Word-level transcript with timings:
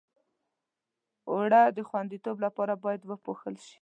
اوړه 1.29 1.61
د 1.77 1.79
خوندیتوب 1.89 2.37
لپاره 2.45 2.73
باید 2.83 3.01
پوښل 3.25 3.55
شي 3.65 3.69